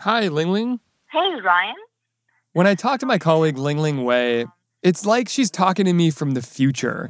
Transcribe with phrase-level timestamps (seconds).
[0.00, 0.78] Hi, Lingling.
[1.10, 1.74] Hey, Ryan.
[2.52, 4.44] When I talk to my colleague Lingling Wei,
[4.82, 7.08] it's like she's talking to me from the future,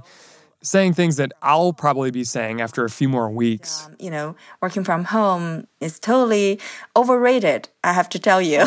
[0.63, 3.87] saying things that I'll probably be saying after a few more weeks.
[3.87, 6.61] Um, you know, working from home is totally
[6.97, 8.65] overrated, I have to tell you.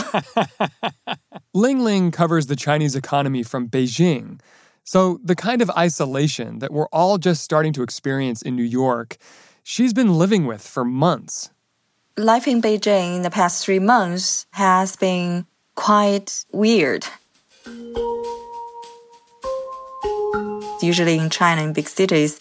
[1.54, 4.42] Lingling covers the Chinese economy from Beijing.
[4.84, 9.16] So, the kind of isolation that we're all just starting to experience in New York,
[9.64, 11.52] she's been living with for months.
[12.20, 17.06] Life in Beijing in the past three months has been quite weird.
[20.82, 22.38] Usually in China, in big cities,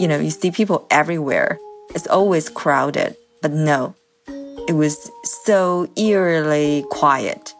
[0.00, 1.60] you know, you see people everywhere.
[1.94, 3.14] It's always crowded.
[3.40, 3.94] But no,
[4.66, 7.54] it was so eerily quiet.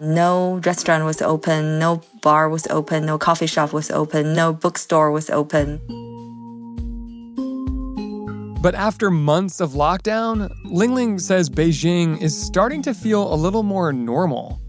[0.00, 5.10] No restaurant was open, no bar was open, no coffee shop was open, no bookstore
[5.10, 5.78] was open.
[8.62, 13.92] But after months of lockdown, Lingling says Beijing is starting to feel a little more
[13.92, 14.60] normal.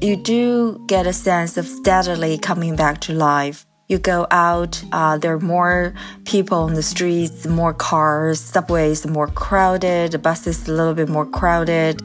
[0.00, 3.64] You do get a sense of steadily coming back to life.
[3.86, 9.28] You go out, uh, there are more people on the streets, more cars, subways more
[9.28, 12.02] crowded, buses a little bit more crowded.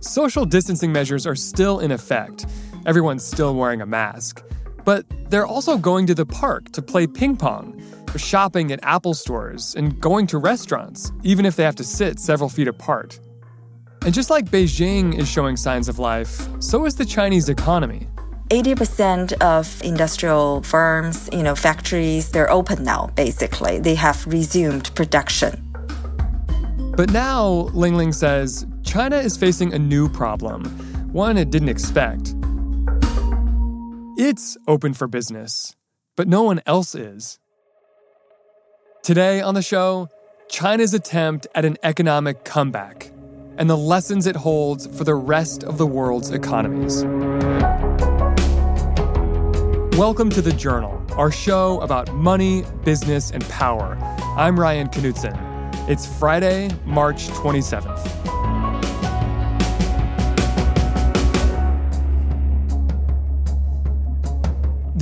[0.00, 2.46] Social distancing measures are still in effect.
[2.84, 4.42] Everyone's still wearing a mask.
[4.84, 7.80] But they're also going to the park to play ping pong,
[8.14, 12.18] or shopping at Apple stores, and going to restaurants, even if they have to sit
[12.18, 13.20] several feet apart.
[14.04, 18.08] And just like Beijing is showing signs of life, so is the Chinese economy.
[18.48, 23.78] 80% of industrial firms, you know, factories, they're open now, basically.
[23.78, 25.72] They have resumed production.
[26.96, 30.66] But now, Lingling says, China is facing a new problem,
[31.12, 32.34] one it didn't expect.
[34.18, 35.74] It's open for business,
[36.16, 37.38] but no one else is.
[39.02, 40.08] Today on the show,
[40.48, 43.10] China's attempt at an economic comeback
[43.58, 47.02] and the lessons it holds for the rest of the world's economies.
[49.98, 53.98] Welcome to The Journal, our show about money, business, and power.
[54.36, 55.88] I'm Ryan Knutson.
[55.88, 58.31] It's Friday, March 27th.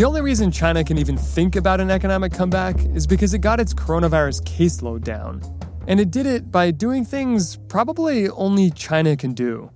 [0.01, 3.61] The only reason China can even think about an economic comeback is because it got
[3.61, 5.43] its coronavirus caseload down.
[5.87, 9.71] And it did it by doing things probably only China can do.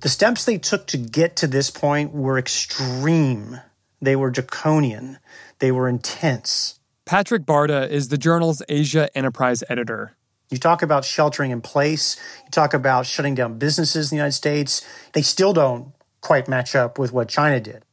[0.00, 3.60] The steps they took to get to this point were extreme.
[4.02, 5.20] They were draconian.
[5.60, 6.80] They were intense.
[7.04, 10.16] Patrick Barta is the journal's Asia Enterprise editor.
[10.50, 14.32] You talk about sheltering in place, you talk about shutting down businesses in the United
[14.32, 14.84] States.
[15.12, 17.84] They still don't quite match up with what China did.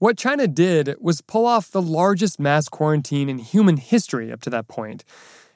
[0.00, 4.48] What China did was pull off the largest mass quarantine in human history up to
[4.48, 5.04] that point.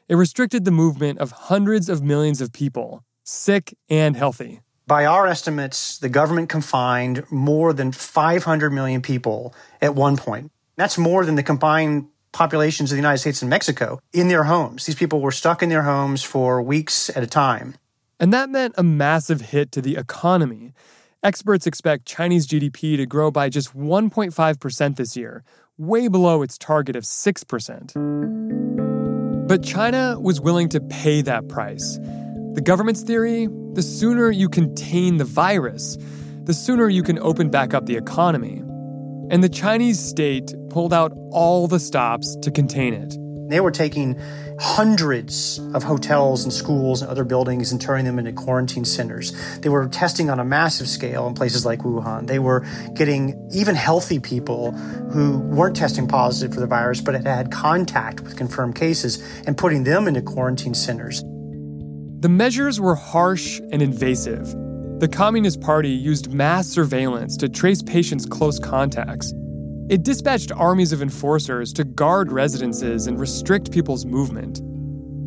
[0.06, 4.60] It restricted the movement of hundreds of millions of people, sick and healthy.
[4.86, 10.52] By our estimates, the government confined more than 500 million people at one point.
[10.76, 14.84] That's more than the combined populations of the United States and Mexico in their homes.
[14.84, 17.76] These people were stuck in their homes for weeks at a time.
[18.20, 20.74] And that meant a massive hit to the economy.
[21.24, 25.42] Experts expect Chinese GDP to grow by just 1.5% this year,
[25.78, 29.48] way below its target of 6%.
[29.48, 31.98] But China was willing to pay that price.
[32.52, 35.96] The government's theory the sooner you contain the virus,
[36.44, 38.58] the sooner you can open back up the economy.
[39.30, 43.16] And the Chinese state pulled out all the stops to contain it.
[43.48, 44.18] They were taking
[44.58, 49.32] hundreds of hotels and schools and other buildings and turning them into quarantine centers.
[49.58, 52.26] They were testing on a massive scale in places like Wuhan.
[52.26, 57.26] They were getting even healthy people who weren't testing positive for the virus but had
[57.26, 61.22] had contact with confirmed cases and putting them into quarantine centers.
[62.20, 64.54] The measures were harsh and invasive.
[65.00, 69.34] The Communist Party used mass surveillance to trace patients' close contacts.
[69.88, 74.60] It dispatched armies of enforcers to guard residences and restrict people's movement.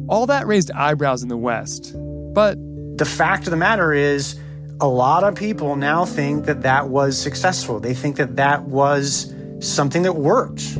[0.09, 1.93] All that raised eyebrows in the West.
[2.33, 2.57] But
[2.97, 4.39] the fact of the matter is,
[4.79, 7.79] a lot of people now think that that was successful.
[7.79, 10.77] They think that that was something that worked.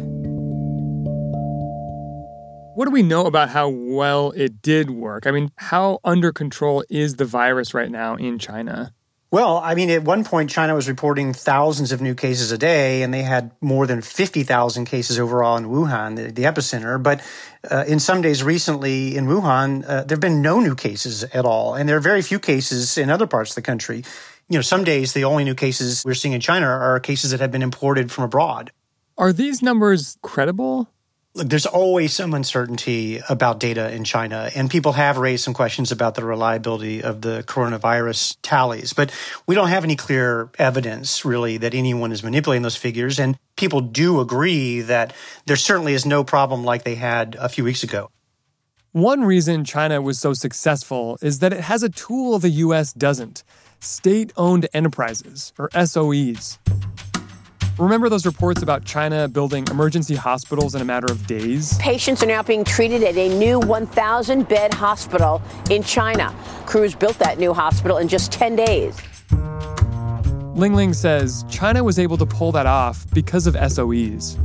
[2.78, 5.26] what do we know about how well it did work?
[5.26, 8.94] I mean, how under control is the virus right now in China?
[9.30, 13.04] Well, I mean, at one point, China was reporting thousands of new cases a day,
[13.04, 17.02] and they had more than 50,000 cases overall in Wuhan, the, the epicenter.
[17.02, 17.22] But
[17.70, 21.44] uh, in some days recently in Wuhan, uh, there have been no new cases at
[21.44, 21.76] all.
[21.76, 24.06] And there are very few cases in other parts of the country.
[24.48, 27.42] You know, some days the only new cases we're seeing in China are cases that
[27.42, 28.72] have been imported from abroad.
[29.18, 30.90] Are these numbers credible?
[31.36, 35.92] Look, there's always some uncertainty about data in China, and people have raised some questions
[35.92, 38.94] about the reliability of the coronavirus tallies.
[38.94, 39.12] But
[39.46, 43.20] we don't have any clear evidence, really, that anyone is manipulating those figures.
[43.20, 45.14] And people do agree that
[45.46, 48.10] there certainly is no problem like they had a few weeks ago.
[48.94, 53.44] One reason China was so successful is that it has a tool the US doesn't
[53.80, 56.58] state owned enterprises, or SOEs.
[57.78, 61.78] Remember those reports about China building emergency hospitals in a matter of days?
[61.78, 66.34] Patients are now being treated at a new 1,000 bed hospital in China.
[66.66, 69.00] Crews built that new hospital in just 10 days.
[70.56, 74.40] Lingling says China was able to pull that off because of SOEs.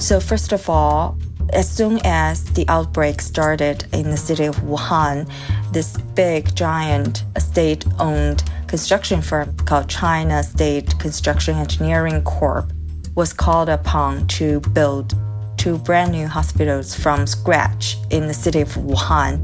[0.00, 1.16] So, first of all,
[1.52, 5.30] as soon as the outbreak started in the city of Wuhan,
[5.72, 12.72] this big, giant, state owned construction firm called China State Construction Engineering Corp
[13.14, 15.14] was called upon to build
[15.58, 19.42] two brand new hospitals from scratch in the city of Wuhan.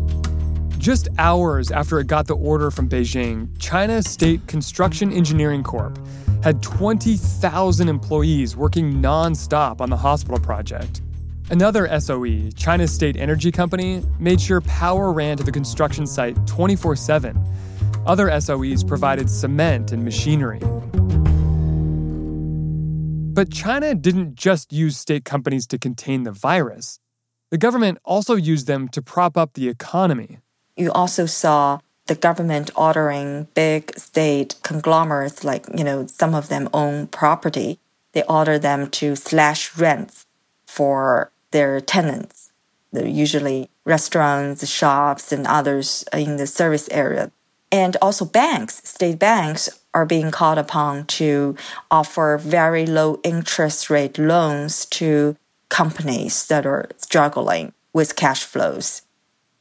[0.78, 5.98] Just hours after it got the order from Beijing, China State Construction Engineering Corp
[6.42, 11.02] had 20,000 employees working nonstop on the hospital project.
[11.50, 16.96] Another SOE, China State Energy Company, made sure power ran to the construction site 24
[16.96, 17.38] 7.
[18.08, 20.60] Other SOEs provided cement and machinery.
[23.34, 27.00] But China didn't just use state companies to contain the virus.
[27.50, 30.38] The government also used them to prop up the economy.
[30.74, 36.70] You also saw the government ordering big state conglomerates, like, you know, some of them
[36.72, 37.78] own property.
[38.12, 40.24] They order them to slash rents
[40.66, 42.52] for their tenants.
[42.90, 47.30] They're usually restaurants, shops, and others in the service area.
[47.70, 51.56] And also banks, state banks are being called upon to
[51.90, 55.36] offer very low interest rate loans to
[55.68, 59.02] companies that are struggling with cash flows.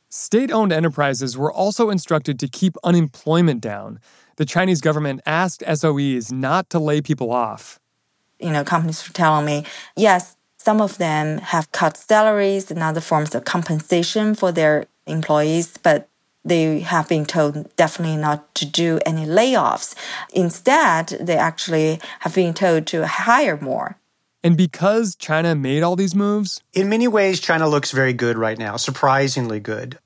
[0.09, 3.99] State owned enterprises were also instructed to keep unemployment down.
[4.37, 7.79] The Chinese government asked SOEs not to lay people off.
[8.39, 9.65] You know, companies were telling me,
[9.95, 15.77] yes, some of them have cut salaries and other forms of compensation for their employees,
[15.77, 16.07] but
[16.47, 19.95] they have been told definitely not to do any layoffs.
[20.33, 23.97] Instead, they actually have been told to hire more.
[24.43, 26.61] And because China made all these moves?
[26.73, 29.99] In many ways, China looks very good right now, surprisingly good.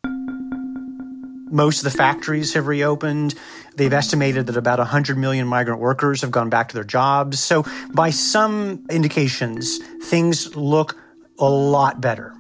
[1.52, 3.36] Most of the factories have reopened.
[3.76, 7.40] They've estimated that about 100 million migrant workers have gone back to their jobs.
[7.40, 10.98] So, by some indications, things look
[11.38, 12.34] a lot better.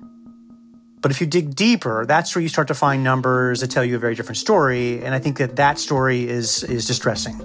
[1.01, 3.95] But if you dig deeper, that's where you start to find numbers that tell you
[3.95, 5.03] a very different story.
[5.03, 7.39] And I think that that story is, is distressing.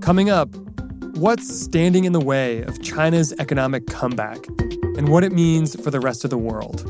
[0.00, 0.48] Coming up,
[1.14, 4.44] what's standing in the way of China's economic comeback
[4.96, 6.84] and what it means for the rest of the world?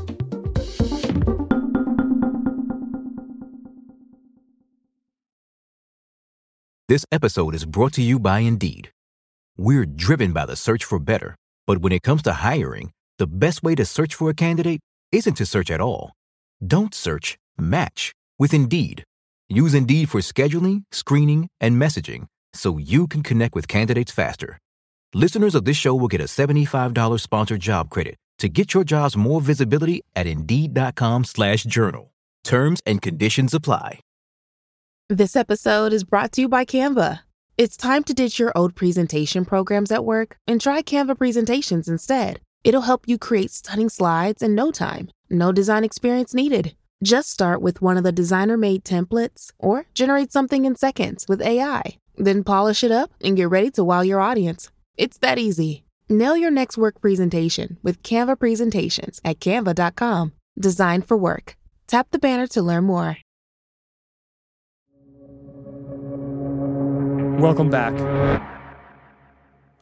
[6.89, 8.91] This episode is brought to you by Indeed.
[9.55, 11.35] We're driven by the search for better,
[11.67, 14.79] but when it comes to hiring, the best way to search for a candidate
[15.11, 16.13] isn't to search at all.
[16.65, 19.03] Don't search, match with Indeed.
[19.47, 24.57] Use Indeed for scheduling, screening, and messaging so you can connect with candidates faster.
[25.13, 29.15] Listeners of this show will get a $75 sponsored job credit to get your jobs
[29.15, 32.11] more visibility at Indeed.com slash journal.
[32.43, 33.99] Terms and conditions apply.
[35.09, 37.19] This episode is brought to you by Canva.
[37.55, 42.39] It's time to ditch your old presentation programs at work and try Canva presentations instead.
[42.63, 45.09] It'll help you create stunning slides in no time.
[45.29, 46.75] No design experience needed.
[47.03, 51.41] Just start with one of the designer made templates or generate something in seconds with
[51.41, 51.97] AI.
[52.15, 54.71] Then polish it up and get ready to wow your audience.
[54.97, 55.83] It's that easy.
[56.09, 60.33] Nail your next work presentation with Canva presentations at canva.com.
[60.59, 61.55] Designed for work.
[61.87, 63.17] Tap the banner to learn more.
[67.41, 68.60] Welcome back.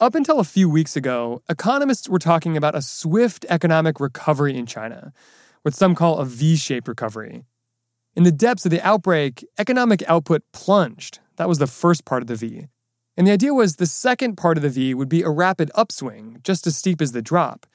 [0.01, 4.65] Up until a few weeks ago, economists were talking about a swift economic recovery in
[4.65, 5.11] China,
[5.63, 7.43] what some call a V shaped recovery.
[8.15, 11.19] In the depths of the outbreak, economic output plunged.
[11.35, 12.67] That was the first part of the V.
[13.17, 16.39] And the idea was the second part of the V would be a rapid upswing,
[16.45, 17.65] just as steep as the drop.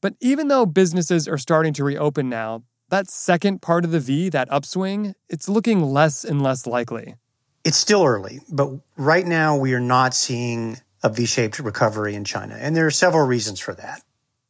[0.00, 4.28] But even though businesses are starting to reopen now, that second part of the V,
[4.30, 7.14] that upswing, it's looking less and less likely.
[7.62, 12.24] It's still early, but right now we are not seeing a V shaped recovery in
[12.24, 12.56] China.
[12.58, 14.02] And there are several reasons for that.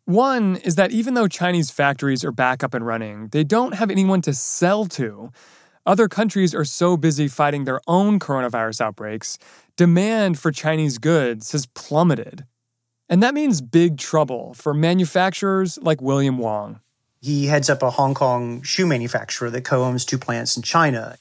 [0.04, 3.90] One is that even though Chinese factories are back up and running, they don't have
[3.90, 5.30] anyone to sell to.
[5.86, 9.38] Other countries are so busy fighting their own coronavirus outbreaks,
[9.76, 12.44] demand for Chinese goods has plummeted.
[13.08, 16.80] And that means big trouble for manufacturers like William Wong.
[17.20, 21.16] He heads up a Hong Kong shoe manufacturer that co owns two plants in China.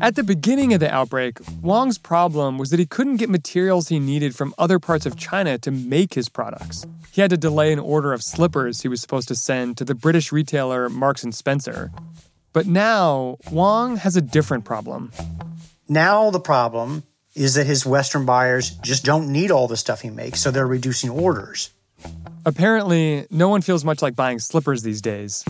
[0.00, 3.98] At the beginning of the outbreak, Wong's problem was that he couldn't get materials he
[3.98, 6.86] needed from other parts of China to make his products.
[7.12, 9.94] He had to delay an order of slippers he was supposed to send to the
[9.94, 11.90] British retailer Marks and Spencer.
[12.52, 15.12] But now, Wong has a different problem.
[15.88, 20.10] Now the problem is that his Western buyers just don't need all the stuff he
[20.10, 21.70] makes, so they're reducing orders.
[22.44, 25.44] Apparently, no one feels much like buying slippers these days.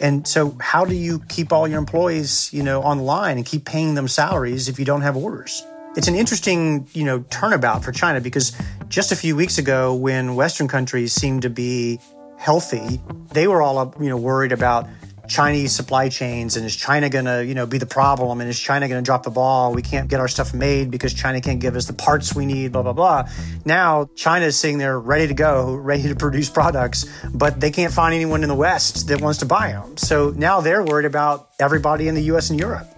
[0.00, 3.94] And so how do you keep all your employees, you know, online and keep paying
[3.94, 5.62] them salaries if you don't have orders?
[5.96, 8.56] It's an interesting, you know, turnabout for China because
[8.88, 12.00] just a few weeks ago when western countries seemed to be
[12.38, 13.00] healthy,
[13.32, 14.88] they were all, you know, worried about
[15.30, 18.58] Chinese supply chains and is China going to, you know, be the problem and is
[18.58, 19.72] China going to drop the ball?
[19.72, 22.72] We can't get our stuff made because China can't give us the parts we need,
[22.72, 23.28] blah blah blah.
[23.64, 27.92] Now China is sitting there ready to go, ready to produce products, but they can't
[27.92, 29.96] find anyone in the West that wants to buy them.
[29.96, 32.88] So now they're worried about everybody in the US and Europe.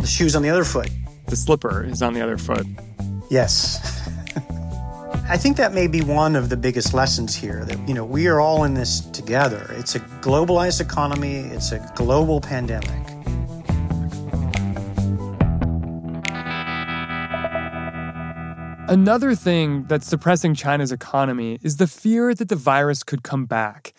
[0.00, 0.90] The shoe's on the other foot.
[1.26, 2.66] The slipper is on the other foot.
[3.28, 4.08] Yes.
[5.26, 8.26] I think that may be one of the biggest lessons here that, you know, we
[8.26, 9.66] are all in this together.
[9.70, 12.90] It's a globalized economy, it's a global pandemic.
[18.86, 23.94] Another thing that's suppressing China's economy is the fear that the virus could come back.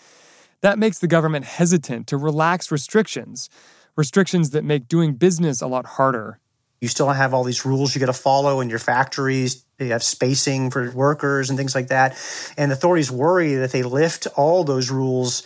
[0.61, 3.49] That makes the government hesitant to relax restrictions,
[3.95, 6.39] restrictions that make doing business a lot harder.
[6.85, 9.65] You still have all these rules you got to follow in your factories.
[9.79, 12.15] You have spacing for workers and things like that.
[12.59, 15.41] And authorities worry that if they lift all those rules,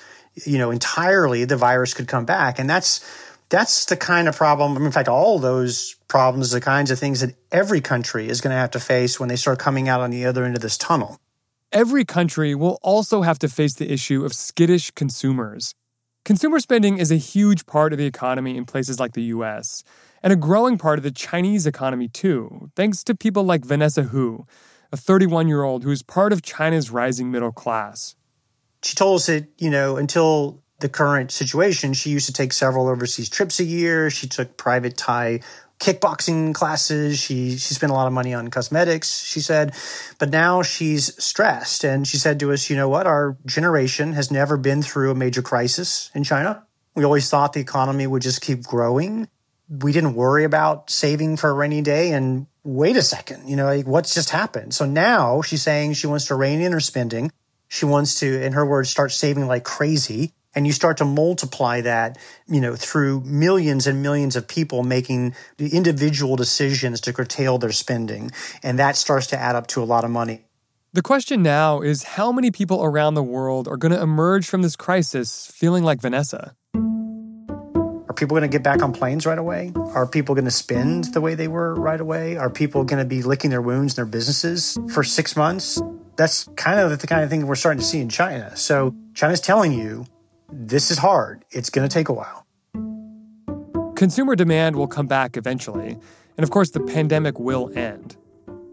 [0.45, 2.59] you know, entirely, the virus could come back.
[2.59, 2.99] And that's
[3.47, 4.73] that's the kind of problem.
[4.73, 8.41] I mean, in fact, all those problems, the kinds of things that every country is
[8.41, 10.61] going to have to face when they start coming out on the other end of
[10.61, 11.21] this tunnel.
[11.71, 15.73] Every country will also have to face the issue of skittish consumers.
[16.25, 19.85] Consumer spending is a huge part of the economy in places like the US
[20.23, 24.45] and a growing part of the Chinese economy too, thanks to people like Vanessa Hu,
[24.91, 28.15] a 31 year old who is part of China's rising middle class.
[28.83, 32.87] She told us that, you know, until the current situation, she used to take several
[32.87, 34.09] overseas trips a year.
[34.09, 35.41] She took private Thai
[35.79, 37.19] kickboxing classes.
[37.19, 39.73] She she spent a lot of money on cosmetics, she said.
[40.17, 41.83] But now she's stressed.
[41.83, 43.07] And she said to us, you know what?
[43.07, 46.65] Our generation has never been through a major crisis in China.
[46.95, 49.27] We always thought the economy would just keep growing
[49.69, 53.65] we didn't worry about saving for a rainy day and wait a second, you know,
[53.65, 54.73] like what's just happened?
[54.73, 57.31] So now she's saying she wants to rein in her spending.
[57.67, 60.33] She wants to, in her words, start saving like crazy.
[60.55, 65.35] And you start to multiply that, you know, through millions and millions of people making
[65.57, 68.31] the individual decisions to curtail their spending.
[68.63, 70.45] And that starts to add up to a lot of money.
[70.91, 74.63] The question now is how many people around the world are going to emerge from
[74.63, 76.55] this crisis feeling like Vanessa?
[78.09, 79.71] Are people going to get back on planes right away?
[79.93, 82.37] Are people going to spend the way they were right away?
[82.37, 85.79] Are people going to be licking their wounds in their businesses for six months?
[86.15, 88.57] That's kind of the kind of thing we're starting to see in China.
[88.57, 90.07] So China's telling you
[90.51, 91.45] this is hard.
[91.51, 92.47] It's going to take a while.
[93.95, 95.95] Consumer demand will come back eventually.
[96.35, 98.17] And of course, the pandemic will end.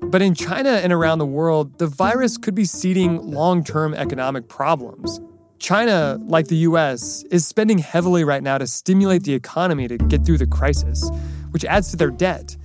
[0.01, 4.49] But in China and around the world, the virus could be seeding long term economic
[4.49, 5.21] problems.
[5.59, 10.25] China, like the US, is spending heavily right now to stimulate the economy to get
[10.25, 11.11] through the crisis,
[11.51, 12.57] which adds to their debt.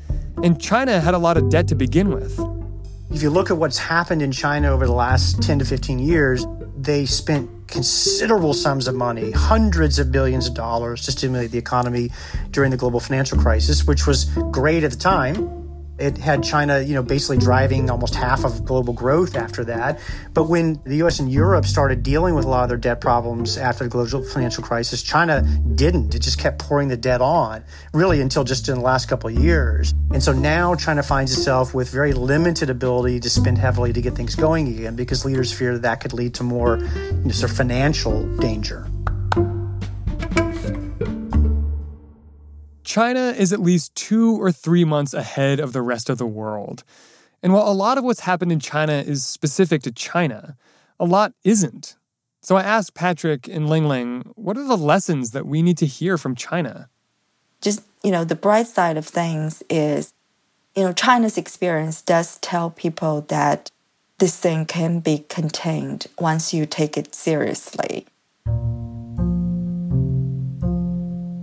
[0.44, 2.40] And China had a lot of debt to begin with.
[3.12, 6.46] If you look at what's happened in China over the last 10 to 15 years,
[6.78, 12.10] they spent considerable sums of money, hundreds of billions of dollars to stimulate the economy
[12.52, 15.61] during the global financial crisis, which was great at the time.
[16.02, 20.00] It had China, you know, basically driving almost half of global growth after that.
[20.34, 23.58] But when the US and Europe started dealing with a lot of their debt problems
[23.58, 25.44] after the global financial crisis, China
[25.76, 26.16] didn't.
[26.16, 29.36] It just kept pouring the debt on, really until just in the last couple of
[29.36, 29.94] years.
[30.12, 34.16] And so now China finds itself with very limited ability to spend heavily to get
[34.16, 37.58] things going again because leaders fear that could lead to more you know, sort of
[37.58, 38.88] financial danger.
[42.84, 46.84] China is at least two or three months ahead of the rest of the world.
[47.44, 50.56] And while a lot of what's happened in China is specific to China,
[51.00, 51.96] a lot isn't.
[52.42, 56.18] So I asked Patrick and Lingling, what are the lessons that we need to hear
[56.18, 56.90] from China?
[57.62, 60.14] Just, you know, the bright side of things is,
[60.76, 63.70] you know, China's experience does tell people that
[64.18, 68.08] this thing can be contained once you take it seriously.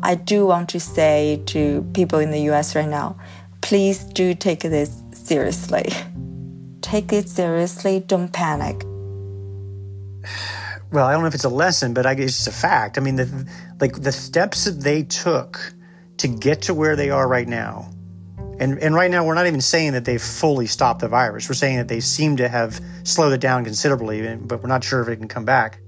[0.08, 3.16] I do want to say to people in the US right now
[3.60, 5.92] please do take this seriously.
[6.80, 8.82] Take it seriously, don't panic.
[10.90, 12.96] Well, I don't know if it's a lesson, but I guess it's a fact.
[12.96, 13.46] I mean, the,
[13.78, 15.74] like the steps that they took
[16.16, 17.90] to get to where they are right now,
[18.58, 21.46] and, and right now we're not even saying that they've fully stopped the virus.
[21.46, 25.02] We're saying that they seem to have slowed it down considerably, but we're not sure
[25.02, 25.80] if it can come back.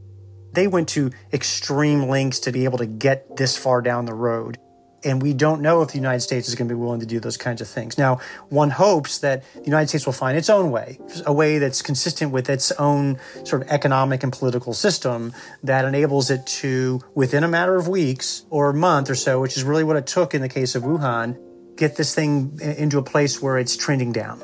[0.53, 4.59] They went to extreme lengths to be able to get this far down the road.
[5.03, 7.21] And we don't know if the United States is going to be willing to do
[7.21, 7.97] those kinds of things.
[7.97, 11.81] Now, one hopes that the United States will find its own way, a way that's
[11.81, 17.45] consistent with its own sort of economic and political system that enables it to, within
[17.45, 20.35] a matter of weeks or a month or so, which is really what it took
[20.35, 21.39] in the case of Wuhan,
[21.77, 24.43] get this thing into a place where it's trending down.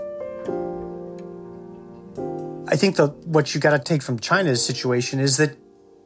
[2.69, 5.57] I think that what you got to take from China's situation is that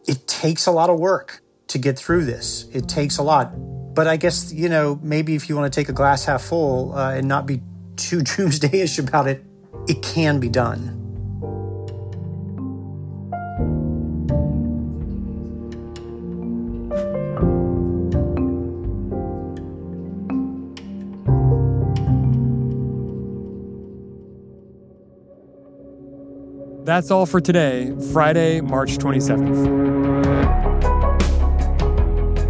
[0.06, 2.66] it takes a lot of work to get through this.
[2.72, 3.52] It takes a lot.
[3.94, 6.94] But I guess, you know, maybe if you want to take a glass half full
[6.96, 7.62] uh, and not be
[7.96, 9.44] too doomsdayish about it,
[9.88, 10.99] it can be done.
[26.90, 29.54] That's all for today, Friday, March 27th.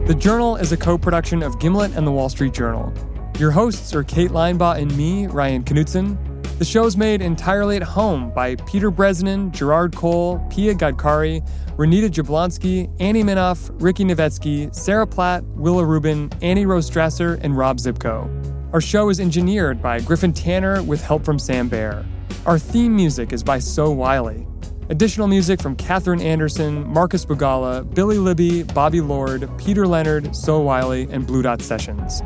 [0.07, 2.91] The Journal is a co production of Gimlet and The Wall Street Journal.
[3.39, 6.17] Your hosts are Kate Linebaugh and me, Ryan Knutson.
[6.59, 12.09] The show is made entirely at home by Peter Bresnan, Gerard Cole, Pia Gadkari, Renita
[12.09, 18.27] Jablonski, Annie Minoff, Ricky Novetsky, Sarah Platt, Willa Rubin, Annie Rose Strasser, and Rob Zipko.
[18.73, 22.07] Our show is engineered by Griffin Tanner with help from Sam Bair.
[22.47, 24.47] Our theme music is by So Wylie.
[24.89, 31.07] Additional music from Katherine Anderson, Marcus Bugala, Billy Libby, Bobby Lord, Peter Leonard, So Wylie,
[31.11, 32.23] and Blue Dot Sessions.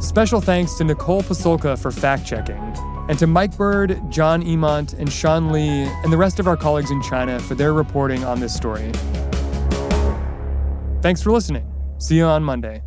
[0.00, 2.58] Special thanks to Nicole Pasulka for fact checking,
[3.08, 6.90] and to Mike Bird, John Emont, and Sean Lee, and the rest of our colleagues
[6.90, 8.90] in China for their reporting on this story.
[11.02, 11.70] Thanks for listening.
[11.98, 12.82] See you on Monday.